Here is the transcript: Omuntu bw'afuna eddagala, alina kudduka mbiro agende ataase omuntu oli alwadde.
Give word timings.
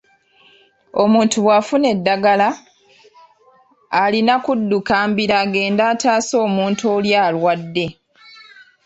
Omuntu 1.03 1.37
bw'afuna 1.45 1.87
eddagala, 1.95 2.49
alina 4.03 4.35
kudduka 4.45 4.95
mbiro 5.09 5.35
agende 5.43 5.83
ataase 5.93 6.33
omuntu 6.45 6.83
oli 6.95 7.11
alwadde. 7.25 7.85